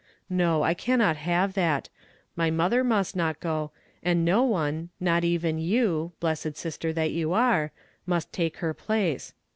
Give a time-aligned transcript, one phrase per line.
[0.41, 1.89] "No, I cannot have that.
[2.35, 3.69] JMy mother nuist not go,
[4.01, 7.71] and no one, not even you, blessed sister that you are,
[8.07, 9.35] must take her place.